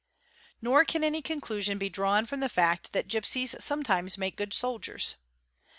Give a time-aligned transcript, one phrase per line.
[0.63, 5.13] Nor can any conclusion be drawn' from the fact that gipsies sometimes make good soldiers.